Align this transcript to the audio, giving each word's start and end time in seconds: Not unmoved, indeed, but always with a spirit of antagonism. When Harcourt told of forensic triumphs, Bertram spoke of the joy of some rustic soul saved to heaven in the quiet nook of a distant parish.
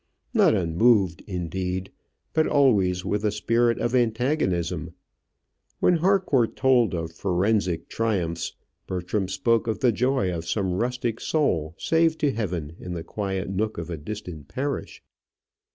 Not 0.33 0.55
unmoved, 0.55 1.21
indeed, 1.27 1.91
but 2.33 2.47
always 2.47 3.05
with 3.05 3.23
a 3.23 3.29
spirit 3.31 3.77
of 3.77 3.93
antagonism. 3.93 4.93
When 5.79 5.97
Harcourt 5.97 6.55
told 6.55 6.95
of 6.95 7.11
forensic 7.11 7.87
triumphs, 7.87 8.53
Bertram 8.87 9.27
spoke 9.27 9.67
of 9.67 9.77
the 9.81 9.91
joy 9.91 10.33
of 10.35 10.47
some 10.47 10.73
rustic 10.73 11.19
soul 11.19 11.75
saved 11.77 12.17
to 12.21 12.31
heaven 12.31 12.75
in 12.79 12.93
the 12.93 13.03
quiet 13.03 13.51
nook 13.51 13.77
of 13.77 13.91
a 13.91 13.95
distant 13.97 14.47
parish. 14.47 15.03